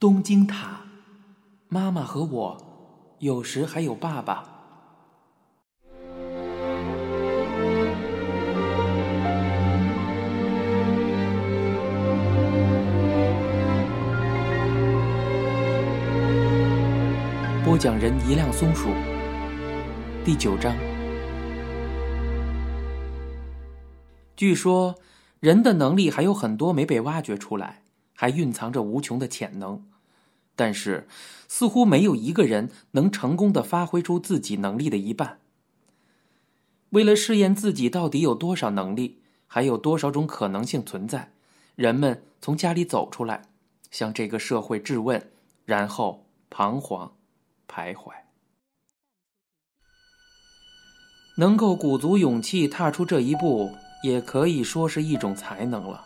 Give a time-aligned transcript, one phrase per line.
[0.00, 0.82] 东京塔，
[1.68, 4.44] 妈妈和我，有时还有爸爸。
[17.64, 18.90] 播讲人：一辆松鼠。
[20.24, 20.76] 第九章。
[24.36, 24.94] 据说，
[25.40, 27.87] 人的能力还有很多没被挖掘出来。
[28.20, 29.86] 还蕴藏着无穷的潜能，
[30.56, 31.06] 但是
[31.46, 35.38] 似乎没有一个人能成功的发挥出自己能力的一半。
[36.88, 41.30] 为了试验自己到底有多少能力，还有多少种可能性存在，
[41.76, 43.42] 人们从家里走出来，
[43.92, 45.30] 向这个社会质问，
[45.64, 47.12] 然后彷徨、
[47.68, 48.12] 徘徊。
[51.36, 53.70] 能够鼓足勇气踏出这一步，
[54.02, 56.02] 也可以说是一种才能了。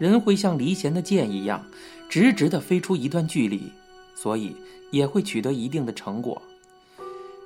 [0.00, 1.62] 人会像离弦的箭一样，
[2.08, 3.70] 直直的飞出一段距离，
[4.14, 4.56] 所以
[4.90, 6.40] 也会取得一定的成果。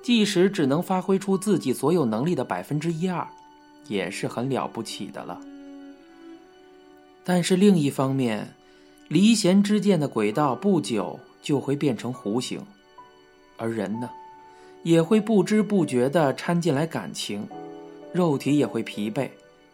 [0.05, 3.27] 即使只能发挥出自己所有能力的百分之一二，
[3.89, 5.41] 也是很了不起的了。
[7.25, 8.49] 但是另一方面，
[9.09, 12.65] 离弦之箭的轨道不久就会变成弧形，
[13.57, 14.09] 而人呢，
[14.85, 17.45] 也会不知不觉的掺进来感情，
[18.13, 19.29] 肉体也会疲惫，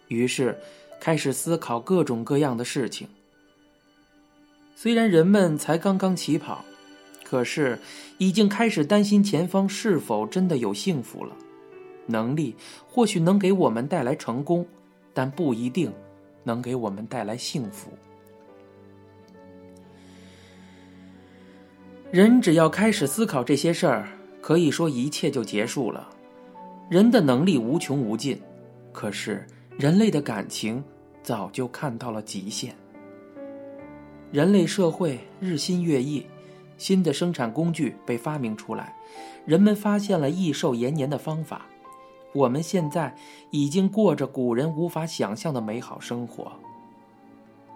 [0.09, 0.59] 于是。
[1.01, 3.09] 开始思考各种各样的事情。
[4.77, 6.65] 虽然人们才刚刚起跑，
[7.25, 7.79] 可是
[8.19, 11.35] 已经开始担心前方是否真的有幸福了。
[12.07, 12.55] 能力
[12.89, 14.67] 或许能给我们带来成功，
[15.15, 15.93] 但不一定
[16.45, 17.91] 能给我们带来幸福。
[22.11, 24.09] 人只要开始思考这些事儿，
[24.41, 26.09] 可以说一切就结束了。
[26.91, 28.41] 人的能力无穷无尽，
[28.93, 29.47] 可是。
[29.81, 30.85] 人类的感情
[31.23, 32.77] 早就看到了极限。
[34.31, 36.27] 人类社会日新月异，
[36.77, 38.95] 新的生产工具被发明出来，
[39.47, 41.65] 人们发现了益寿延年的方法。
[42.35, 43.17] 我们现在
[43.51, 46.53] 已经过着古人无法想象的美好生活。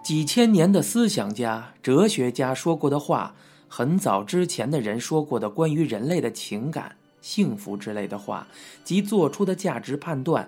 [0.03, 3.33] 几千年的思想家、哲学家说过的话，
[3.67, 8.47] 很早之前的人说过的关于人类的情感、幸福之类的话，
[8.83, 10.47] 及做出的价值判断。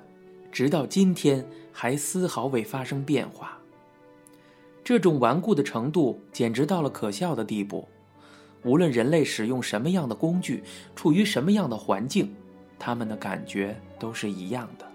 [0.57, 3.59] 直到今天还丝毫未发生变化。
[4.83, 7.87] 这种顽固的程度简直到了可笑的地步。
[8.63, 10.63] 无论人类使用什么样的工具，
[10.95, 12.33] 处于什么样的环境，
[12.79, 14.85] 他们的感觉都是一样的。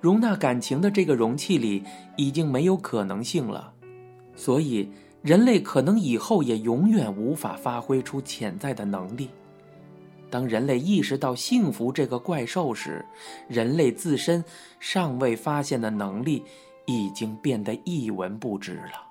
[0.00, 1.84] 容纳感情的这个容器里
[2.16, 3.74] 已经没有可能性了，
[4.34, 4.88] 所以
[5.20, 9.28] 人类可能以后也永远无法发挥出潜在的能力。
[10.30, 13.04] 当人类意识到幸福这个怪兽时，
[13.48, 14.44] 人类自身
[14.78, 16.44] 尚未发现的能力
[16.86, 19.06] 已经变得一文不值了。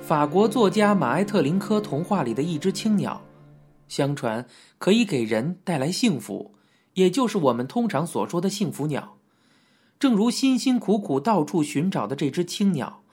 [0.00, 3.22] 法国作家马埃特林科童话里的一只青鸟，
[3.88, 4.46] 相传
[4.76, 6.54] 可以给人带来幸福，
[6.92, 9.16] 也就是我们通常所说的幸福鸟。
[9.98, 13.03] 正如辛辛苦苦到处寻找的这只青鸟。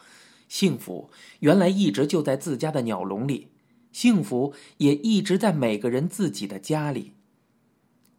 [0.51, 3.47] 幸福原来一直就在自家的鸟笼里，
[3.94, 7.13] 幸福也一直在每个人自己的家里。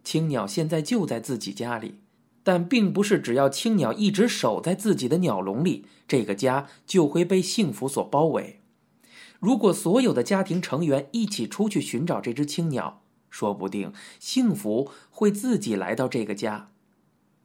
[0.03, 1.97] 青鸟现在就在自己家里，
[2.43, 8.61] 但并不是只要青鸟一直守在自己的鸟笼里，这个家就会被幸福所包围。
[9.39, 16.72] 如果所有的家庭成员一起出去寻找这只青鸟，说不定幸福会自己来到这个家。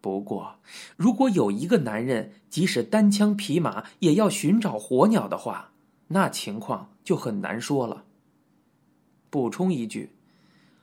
[0.07, 0.55] 不过，
[0.95, 5.71] 如果有一个男人即使单枪匹马也要寻找火鸟的话，
[6.07, 8.05] 那情况就很难说了。
[9.29, 10.11] 补充一句，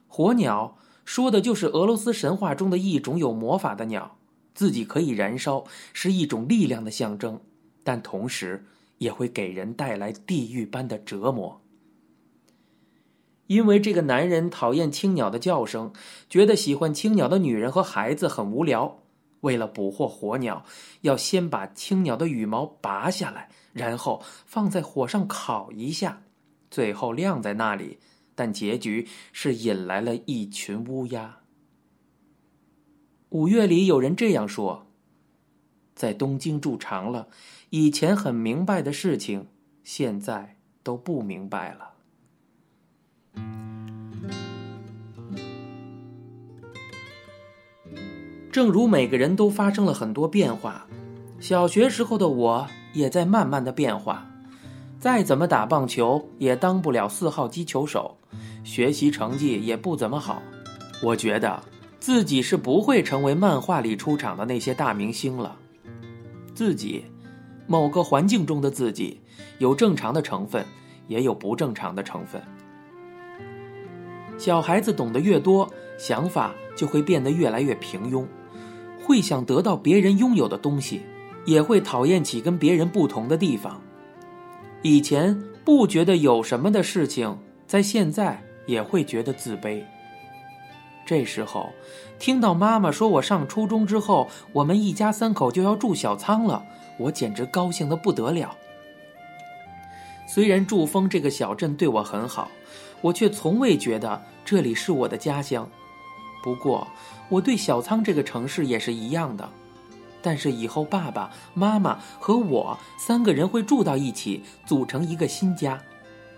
[0.07, 0.77] 火鸟
[1.07, 4.19] 说的就是俄罗斯神话中的一种有魔法的鸟，
[4.55, 5.65] 自己可以燃烧，
[5.95, 7.41] 是一种力量的象征，
[7.83, 8.67] 但同时
[8.99, 11.63] 也会给人带来地狱般的折磨。
[13.47, 15.95] 因为这个男人讨厌青鸟的叫声，
[16.29, 18.99] 觉得喜欢青鸟的女人和孩子很无聊。
[19.45, 20.65] 为了捕获火鸟，
[21.03, 26.23] 要先把青鸟的羽毛拔下来，然后放在火上烤一下，
[26.71, 27.99] 最后晾在那里。
[28.35, 31.39] 但结局是引来了一群乌鸦。
[33.29, 34.89] 五月里有人这样说
[35.95, 37.29] ：“在东京住长了，
[37.71, 39.47] 以前很明白的事情，
[39.85, 41.94] 现在都不明白了。”
[48.55, 50.87] 正如每个人都发生了很多变化，
[51.41, 54.25] 小学时候的我也在慢慢的变化。
[55.01, 58.17] 再怎么打棒球也当不了四号击球手，
[58.63, 60.41] 学习成绩也不怎么好。
[61.03, 61.61] 我觉得
[61.99, 65.57] 自己是不会成为漫画里出场的那些大明星了。
[66.55, 67.05] 自己，
[67.67, 69.21] 某个环境中的自己，
[69.59, 70.65] 有正常的成分，
[71.09, 72.41] 也有不正常的成分。
[74.39, 75.69] 小孩子懂得越多，
[75.99, 78.25] 想法就会变得越来越平庸，
[79.05, 81.03] 会想得到别人拥有的东西，
[81.45, 83.81] 也会讨厌起跟别人不同的地方。
[84.83, 89.83] 以前不觉得有什么的事情，在现在也会觉得自卑。
[91.07, 91.71] 这时候，
[92.19, 96.65] 听到妈妈说我上初中之后，我们一家三口就要住小仓了，
[96.99, 98.57] 我简直高兴的不得了。
[100.27, 102.49] 虽然祝丰这个小镇对我很好，
[103.03, 105.69] 我却从未觉得这里是我的家乡。
[106.43, 106.87] 不过，
[107.29, 109.49] 我对小仓这个城市也是一样的。
[110.23, 115.81] 但是以后爸爸妈妈和我三个人会住到一起，组成一个新家，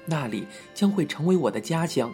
[0.06, 2.12] 那里将会成为我的家乡，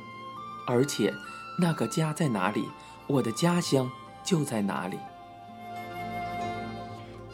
[0.66, 1.12] 而且。
[1.58, 2.64] 那个家在哪里？
[3.06, 3.88] 我的家乡
[4.24, 4.96] 就在哪里。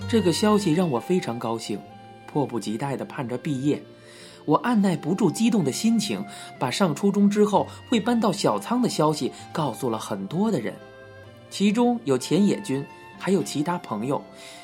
[0.09, 1.79] 这个消息让我非常高兴，
[2.27, 3.81] 迫不及待的盼着毕业。
[4.45, 6.25] 我按耐不住激动的心情，
[6.59, 10.75] 把上初中之后会搬到小仓的消息告诉了很多的人，
[11.51, 12.85] 其中有钱野君，
[13.19, 14.23] 还有其他朋友，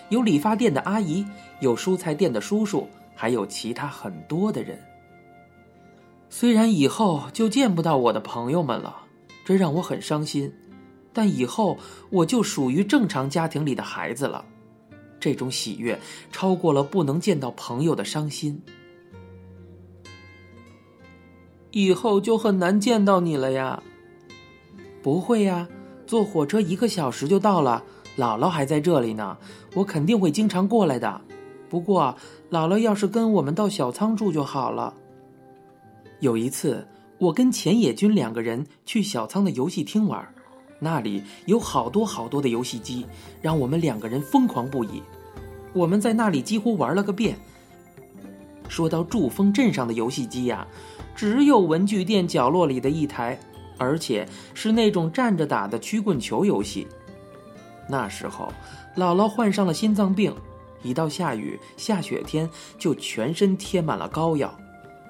[0.08, 1.24] 有理发店的阿姨，
[1.60, 4.78] 有蔬菜店的叔叔，还有其他很多的人。
[6.28, 9.02] 虽然以后就见不到我的朋友们了。
[9.46, 10.50] 这让我很伤心，
[11.12, 11.76] 但以后
[12.08, 14.42] 我就属于正常家庭里的孩子了。
[15.20, 16.00] 这种喜悦
[16.32, 18.58] 超过了不能见到朋友的伤心。
[21.72, 23.82] 以后就很难见到你了呀？
[25.02, 25.68] 不会呀，
[26.06, 27.82] 坐火车一个小时就到了。
[28.16, 29.36] 姥姥还在这里呢，
[29.74, 31.20] 我肯定会经常过来的。
[31.68, 32.16] 不过，
[32.50, 34.94] 姥姥要是跟我们到小仓住就好了。
[36.20, 36.86] 有一次。
[37.16, 40.28] 我跟浅野君两个人去小仓的游戏厅玩，
[40.80, 43.06] 那里有好多好多的游戏机，
[43.40, 45.00] 让我们两个人疯狂不已。
[45.72, 47.36] 我们在那里几乎玩了个遍。
[48.68, 50.66] 说到筑丰镇上的游戏机呀，
[51.14, 53.38] 只有文具店角落里的一台，
[53.78, 56.86] 而且是那种站着打的曲棍球游戏。
[57.88, 58.52] 那时候，
[58.96, 60.34] 姥姥患上了心脏病，
[60.82, 62.48] 一到下雨下雪天
[62.78, 64.52] 就全身贴满了膏药。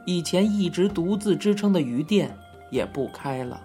[0.07, 2.37] 以前一直独自支撑的鱼店
[2.71, 3.61] 也不开了。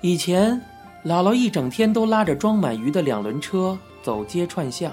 [0.00, 0.60] 以前，
[1.04, 4.92] 姥姥一整天都拉着装满鱼的两轮车走街串巷，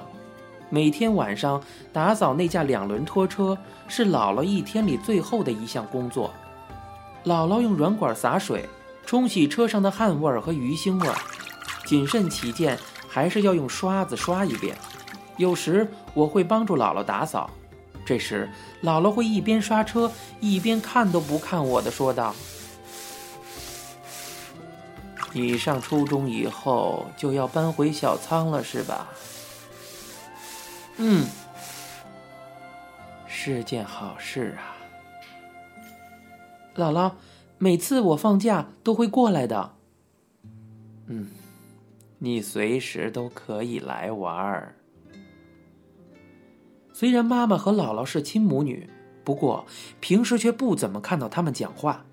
[0.70, 1.62] 每天晚上
[1.94, 3.58] 打扫那架两轮拖车
[3.88, 6.34] 是姥姥一天里最后的一项工作。
[7.28, 8.64] 姥姥用软管洒水，
[9.06, 11.16] 冲洗车上的汗味儿和鱼腥味儿，
[11.86, 12.80] 谨慎起见，
[13.10, 14.78] 还是要用刷子刷一遍。
[15.36, 17.50] 有时我会帮助姥姥打扫。
[18.06, 18.50] 这时，
[18.82, 20.10] 姥姥会一边刷车
[20.40, 22.34] 一边看都不看我的，说道
[25.34, 29.06] ：“你上初中以后就要搬回小仓了，是吧
[30.96, 31.28] ？”“嗯，
[33.28, 34.76] 是件好事啊。”
[36.78, 37.14] 姥姥，
[37.58, 39.74] 每次我放假都会过来的。
[41.08, 41.28] 嗯，
[42.20, 44.76] 你随时都可以来玩儿。
[46.94, 48.88] 虽然妈妈和姥姥是亲母女，
[49.24, 49.66] 不过
[50.00, 52.06] 平时却不怎么看到他们讲话，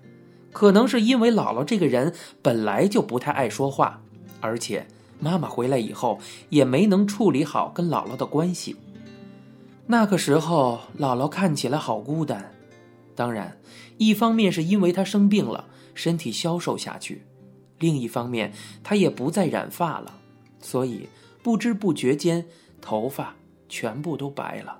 [0.51, 4.01] 可能是因为姥姥这个人本来就不太爱说话，
[4.41, 4.87] 而且
[5.19, 6.19] 妈妈回来以后
[6.49, 8.75] 也没能处理好跟姥姥的关系。
[9.87, 12.51] 那个时候，姥姥看起来好孤单。
[13.15, 13.57] 当然，
[13.97, 17.15] 一方面是因为她生病了，身体消瘦下去；
[17.79, 18.53] 另一方面，
[18.83, 20.19] 她也不再染发了，
[20.59, 21.07] 所以
[21.41, 22.45] 不知不觉间
[22.81, 23.35] 头发。
[23.67, 24.79] 全部都白了。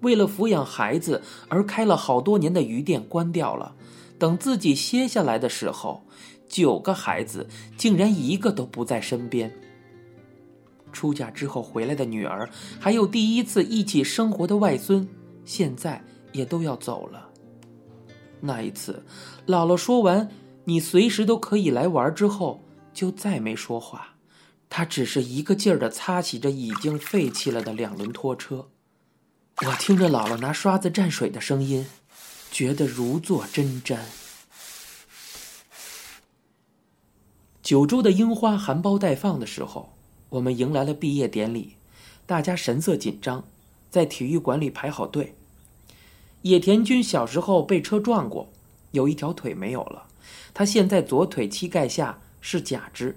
[0.00, 3.74] 为了抚养孩子而开了好多年的鱼店关掉了。
[4.18, 6.04] 等自己歇下来的时候，
[6.48, 7.48] 九个孩子
[7.78, 9.50] 竟然一个都不在身边。
[10.92, 12.48] 出嫁之后回来的女儿，
[12.78, 15.08] 还有第一次一起生活的外孙，
[15.46, 16.04] 现在
[16.36, 17.30] 也都要走了。
[18.40, 19.02] 那一次，
[19.46, 20.30] 姥姥说完
[20.64, 22.62] “你随时都可以来玩”之后，
[22.92, 24.14] 就再没说话。
[24.68, 28.68] 她只是一个劲儿的擦洗着已经废弃了的两轮拖车，
[29.64, 31.86] 我听着姥姥拿刷子蘸水的声音，
[32.50, 33.98] 觉得如坐针毡。
[37.62, 39.92] 九州的樱花含苞待放的时候，
[40.28, 41.76] 我们迎来了毕业典礼，
[42.26, 43.44] 大家神色紧张，
[43.88, 45.34] 在体育馆里排好队。
[46.42, 48.48] 野田君小时候被车撞过，
[48.92, 50.06] 有一条腿没有了，
[50.54, 53.16] 他现在左腿膝盖下是假肢，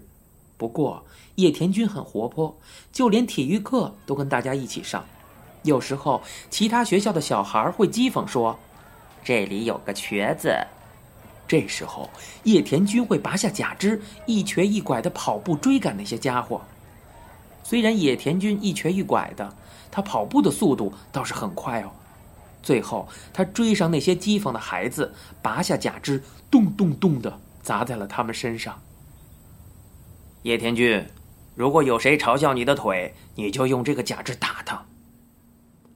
[0.58, 1.04] 不过。
[1.36, 2.58] 野田君很活泼，
[2.92, 5.06] 就连体育课都跟大家一起上。
[5.64, 8.60] 有时候，其他学校的小孩会讥讽说
[9.24, 10.54] ：“这里有个瘸子。”
[11.48, 12.10] 这时候，
[12.44, 16.60] 野田君会拔下假肢，一瘸一拐的跑步追赶那些家伙。
[17.64, 19.56] 虽然野田君一瘸一拐的，
[19.90, 21.92] 他跑步的速度倒是很快哦。
[22.62, 28.82] 最后，他追上那些讥讽的孩子，拔下假肢，咚咚咚的砸在了他们身上。
[30.44, 31.06] 野田君，
[31.56, 34.86] 如果有谁嘲笑你的腿，你就用这个假肢打他。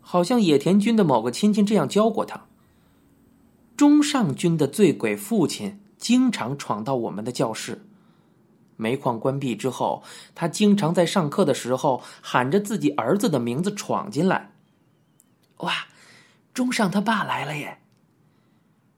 [0.01, 2.45] 好像野田君的某个亲戚这样教过他。
[3.75, 7.85] 中上君的醉鬼父亲经常闯到我们的教室。
[8.75, 10.03] 煤矿关闭之后，
[10.35, 14.51] 他经常在上课的时候喊着自己儿子的名字闯进来。
[15.57, 15.73] 哇！
[16.53, 17.79] 中上他爸来了耶！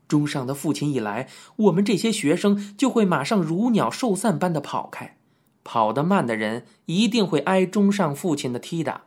[0.07, 5.17] 中上的父亲一来，我们这些学生就会马上如鸟兽散般的跑开。
[5.63, 9.05] 跑得慢的人一定会挨中上父亲的踢打。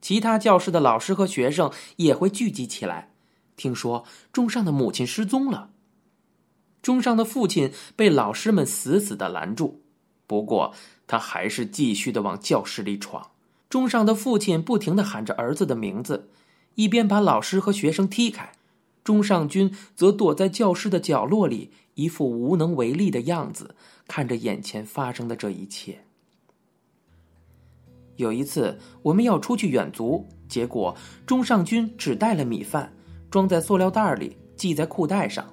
[0.00, 3.10] 其他教室的老师和学生也会聚集起来。
[3.56, 5.70] 听说中上的母亲失踪了，
[6.82, 9.82] 中上的父亲被老师们死死的拦住。
[10.28, 10.72] 不过
[11.08, 13.30] 他还是继续的往教室里闯。
[13.68, 16.30] 中上的父亲不停的喊着儿子的名字。
[16.76, 18.52] 一边把老师和学生踢开，
[19.02, 23.74] 中上君则躲在教室的角落里，一副无能为力的样子，
[24.06, 25.98] 看着眼前发生的这一切。
[28.16, 30.94] 有一次，我们要出去远足，结果
[31.26, 32.92] 中上君只带了米饭，
[33.30, 35.46] 装在塑料袋里，系在裤带上。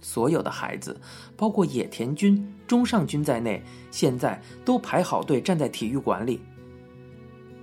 [0.00, 1.00] 所有的孩子，
[1.36, 6.40] 包括野田君、中上君在内，现在都排好队站在体育馆里。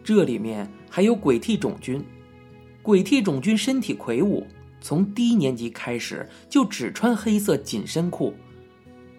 [0.03, 2.01] 这里面还有鬼替种君。
[2.87, 4.47] 鬼替种君身体魁梧，
[4.79, 8.33] 从低年级开始就只穿黑色紧身裤，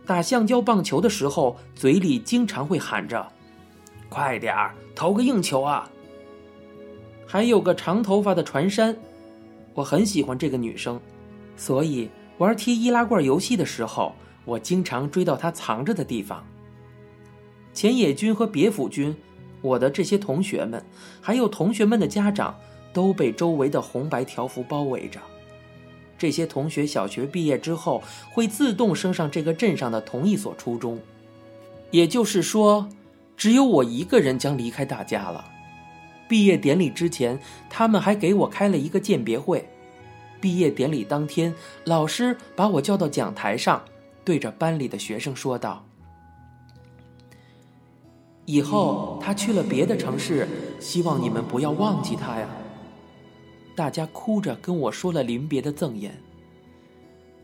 [0.06, 3.30] 打橡胶棒球的时候，嘴里经常会喊着
[4.08, 5.86] ：“快点儿投个硬球啊！”
[7.28, 8.96] 还有个长头发的船山，
[9.74, 10.98] 我很喜欢这个女生，
[11.54, 12.08] 所以
[12.38, 14.14] 玩踢易拉罐游戏的时候，
[14.46, 16.42] 我经常追到她藏着的地方。
[17.74, 19.14] 前野君和别府君，
[19.60, 20.82] 我的这些同学们，
[21.20, 22.58] 还有同学们的家长。
[22.98, 25.20] 都被周围的红白条幅包围着。
[26.18, 28.02] 这些同学小学毕业之后
[28.32, 30.98] 会自动升上这个镇上的同一所初中，
[31.92, 32.88] 也就是说，
[33.36, 35.44] 只有我一个人将离开大家了。
[36.26, 37.38] 毕业典礼之前，
[37.70, 39.68] 他们还给我开了一个鉴别会。
[40.40, 43.80] 毕业典礼当天，老师把我叫到讲台上，
[44.24, 45.86] 对着班里的学生说道
[48.44, 50.48] ：“以后他去了别的城市，
[50.80, 52.48] 希望你们不要忘记他呀。”
[53.78, 56.20] 大家哭着跟我说了临别的赠言。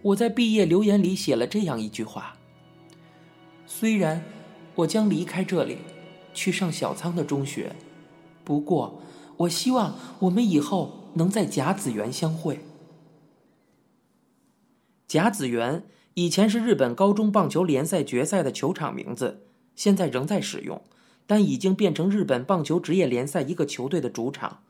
[0.02, 2.36] 我在毕业留言里写了这样一句话：
[3.66, 4.24] 虽然
[4.74, 5.78] 我将离开这里，
[6.32, 7.76] 去上小仓的中学，
[8.42, 9.00] 不过
[9.36, 12.58] 我希望我们以后能在甲子园相会。
[15.06, 20.82] 甲子园以前是日本高中棒球联赛决赛的球场名字，现在仍在使用，
[21.28, 24.64] 但已经变成日本棒球职业联赛一个球队的主场。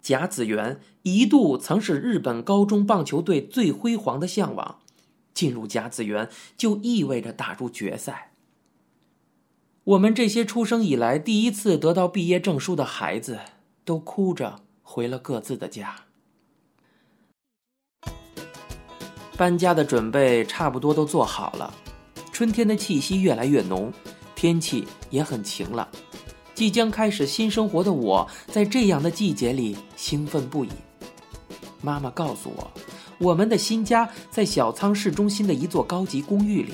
[0.00, 4.78] 甲子园一度曾是日本高中棒球队最辉煌的向往，
[5.34, 8.32] 进入甲子园就意味着打入决赛。
[9.84, 13.38] 我们这些出生以来第一次得到毕业证书的孩子，
[13.84, 16.04] 都哭着回了各自的家。
[19.36, 21.72] 搬家的准备差不多都做好了，
[22.32, 23.92] 春天的气息越来越浓，
[24.34, 25.88] 天气也很晴朗。
[26.58, 30.70] 即将开始新生活的我，在这样的季节里兴奋不已。
[31.80, 32.68] 妈妈告诉我，
[33.18, 36.72] 我们的新家在小仓市中心的一座高级公寓里。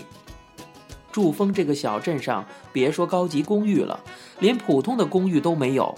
[1.13, 4.01] 祝丰这个小镇上，别说高级公寓了，
[4.41, 5.95] 连普通的公寓都没有，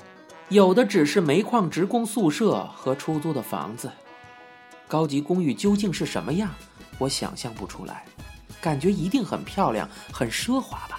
[0.49, 3.89] 有的只是煤矿职工宿舍和出租的房子。
[4.89, 6.51] 高级公寓究竟是什么样？
[6.99, 8.05] 我想象不出来，
[8.61, 10.96] 感觉一定很漂亮，很奢华吧。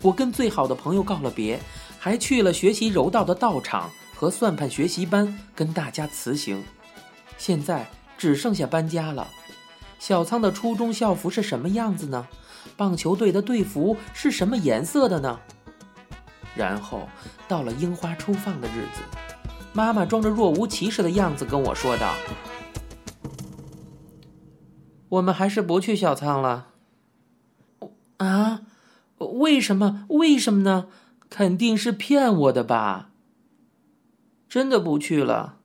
[0.00, 1.60] 我跟最好的朋友告了别，
[1.98, 6.62] 还去了学习柔道的道场和算盘学习班，跟大家辞行。
[7.36, 9.28] 现在只剩下搬家了。
[9.98, 12.28] 小仓的初中校服是什么样子呢？
[12.76, 15.40] 棒球队的队服是什么颜色的呢？
[16.54, 17.08] 然后
[17.48, 19.00] 到了樱花初放的日子，
[19.72, 22.14] 妈妈装着若无其事的样子跟我说道
[25.10, 26.68] ：“我们还是不去小仓了。”
[28.18, 28.60] 啊？
[29.18, 30.06] 为什么？
[30.08, 30.88] 为什么呢？
[31.28, 33.10] 肯定是骗我的吧。
[34.48, 35.58] 真的不去了。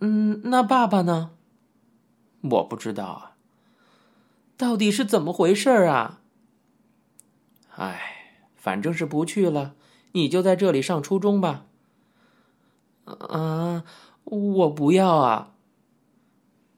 [0.00, 1.30] 嗯，那爸爸呢？
[2.40, 3.36] 我不知道啊。
[4.56, 6.20] 到底是怎么回事啊？
[7.76, 9.74] 哎，反正是不去了。
[10.12, 11.66] 你就在这里上初中吧。
[13.04, 13.84] 啊，
[14.24, 15.52] 我不要啊。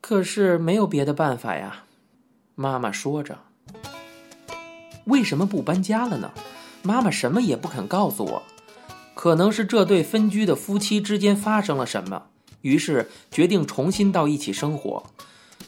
[0.00, 1.84] 可是没有别的办法呀。
[2.54, 3.40] 妈妈说着。
[5.06, 6.30] 为什么不搬家了呢？
[6.82, 8.42] 妈妈什么也不肯告诉我。
[9.14, 12.24] 可能是这对分居的夫妻之间发生了什么，
[12.60, 15.02] 于是决定重新到一起生活。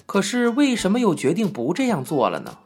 [0.06, 2.58] 可是为什么又决定不这样做了呢？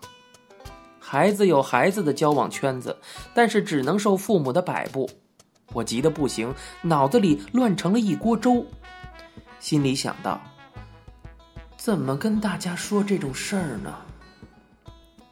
[0.98, 2.96] 孩子有孩子的交往圈子，
[3.34, 5.08] 但是只能受父母的摆布。
[5.72, 8.66] 我急得不行，脑子里乱成了一锅粥，
[9.60, 10.40] 心里想到：
[11.76, 13.94] 怎么跟大家说这种事儿呢？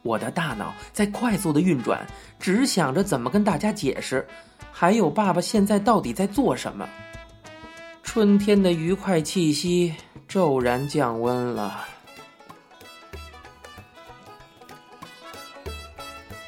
[0.03, 2.05] 我的大脑在快速的运转，
[2.39, 4.27] 只想着怎么跟大家解释。
[4.71, 6.87] 还有爸爸现在到底在做什么？
[8.03, 9.93] 春天的愉快气息
[10.27, 11.85] 骤然降温了。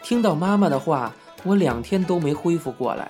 [0.02, 3.10] 听到妈妈的话，我两天都没恢复过来。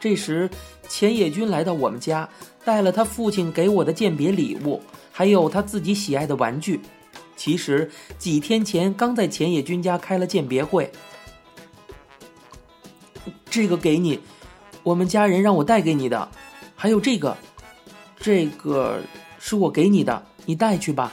[0.00, 0.48] 这时，
[0.88, 2.28] 钱野君来到我们家，
[2.64, 4.80] 带了他父亲给我的鉴别礼物，
[5.12, 6.80] 还有他自己喜爱的玩具。
[7.42, 10.92] 其实几天前刚在浅野君家开了鉴别会。
[13.50, 14.20] 这个给你。
[14.84, 16.28] 我们家人让我带给你的，
[16.76, 17.36] 还有这个，
[18.16, 19.02] 这个
[19.40, 21.10] 是我给你的，你带去吧。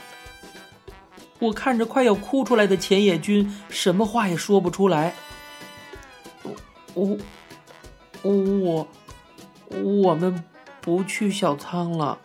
[1.40, 5.12] 我看着快要哭出来的浅野君，什么话也说不出来。
[6.94, 7.18] 我
[8.22, 8.88] 我我
[9.82, 10.44] 我们
[10.80, 12.20] 不去小仓了。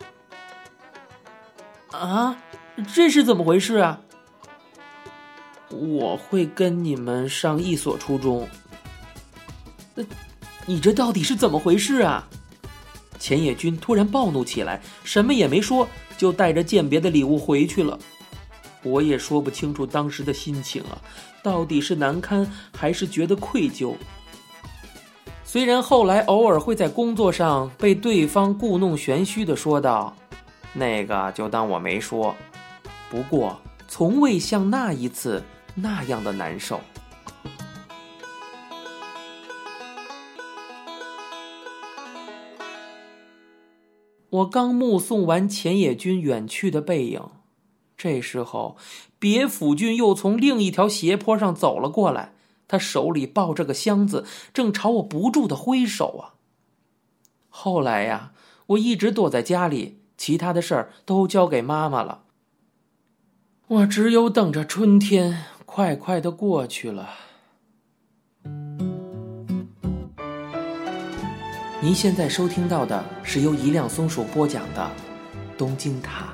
[1.90, 2.36] 啊，
[2.94, 4.00] 这是怎么回事啊？
[5.70, 8.48] 我会跟你们上一所初中。
[9.94, 10.04] 那
[10.66, 12.28] 你这到底是怎么回事啊？
[13.18, 17.98] 钱野君突然暴怒起来，什么也没说，就带着鉴别的礼物回去了。
[18.82, 21.00] 我也说不清楚当时的心情啊，
[21.42, 23.94] 到底是难堪还是觉得愧疚。
[25.44, 30.14] 虽然后来偶尔会在工作上被对方故弄玄虚的说道
[30.74, 32.36] ：“那个就当我没说。”
[33.10, 35.42] 不过从未像那一次
[35.74, 36.80] 那样的难受。
[44.30, 47.22] 我刚目送完钱野君远去的背影，
[47.96, 48.76] 这时候，
[49.18, 52.34] 别府君又从另一条斜坡上走了过来。
[52.68, 56.34] 他手里抱着个箱子，正朝我不住的挥手啊。
[57.48, 58.32] 后来呀，
[58.66, 62.24] 我一直躲在家里，其他的事儿都交给妈妈了。
[63.68, 67.10] 我只有等着春天快快的过去了。
[71.80, 74.88] 您现在收听到的是由一辆松鼠播讲的
[75.58, 76.32] 《东京塔》。